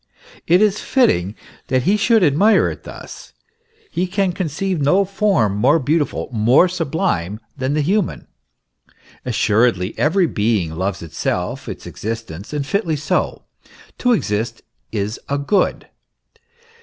It 0.47 0.63
is 0.63 0.79
fitting 0.79 1.35
that 1.67 1.83
he 1.83 1.95
should 1.95 2.23
admire 2.23 2.67
it 2.71 2.85
thus; 2.85 3.33
he 3.91 4.07
can 4.07 4.31
conceive 4.33 4.81
no 4.81 5.05
form 5.05 5.55
more 5.55 5.77
beautiful, 5.77 6.27
more 6.31 6.67
sublime 6.67 7.39
than 7.55 7.75
the 7.75 7.81
human.* 7.81 8.25
Assuredly 9.25 9.93
every 9.99 10.25
being 10.25 10.73
loves 10.75 11.03
itself, 11.03 11.69
its 11.69 11.85
exist 11.85 12.31
ence 12.31 12.51
and 12.51 12.65
fitly 12.65 12.95
so. 12.95 13.43
To 13.99 14.13
exist 14.13 14.63
is 14.91 15.19
a 15.29 15.37
good. 15.37 15.87